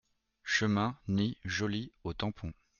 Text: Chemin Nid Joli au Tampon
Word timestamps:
Chemin 0.43 0.97
Nid 1.07 1.37
Joli 1.45 1.91
au 2.03 2.13
Tampon 2.15 2.53